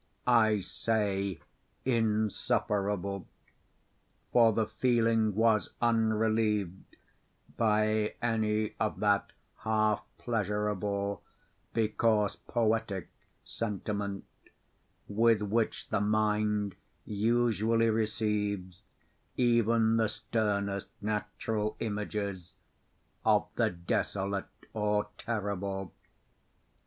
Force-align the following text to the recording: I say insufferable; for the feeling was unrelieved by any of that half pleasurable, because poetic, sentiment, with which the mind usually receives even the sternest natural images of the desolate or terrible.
I 0.25 0.61
say 0.61 1.41
insufferable; 1.85 3.27
for 4.33 4.51
the 4.51 4.65
feeling 4.65 5.35
was 5.35 5.69
unrelieved 5.79 6.95
by 7.55 8.15
any 8.19 8.73
of 8.79 8.99
that 9.01 9.31
half 9.57 10.03
pleasurable, 10.17 11.21
because 11.75 12.35
poetic, 12.35 13.11
sentiment, 13.43 14.25
with 15.07 15.43
which 15.43 15.89
the 15.89 16.01
mind 16.01 16.73
usually 17.05 17.91
receives 17.91 18.81
even 19.37 19.97
the 19.97 20.09
sternest 20.09 20.89
natural 20.99 21.75
images 21.79 22.55
of 23.23 23.47
the 23.53 23.69
desolate 23.69 24.45
or 24.73 25.09
terrible. 25.19 25.93